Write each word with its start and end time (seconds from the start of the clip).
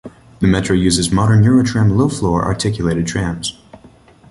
The 0.39 0.47
Metro 0.47 0.75
uses 0.75 1.11
modern 1.11 1.43
Eurotram 1.43 1.95
low-floor, 1.95 2.43
articulated 2.43 3.05
trams. 3.05 3.59